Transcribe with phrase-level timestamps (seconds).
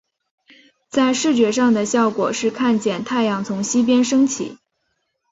[0.89, 4.57] 在视觉上的效果是看见太阳从西边升起。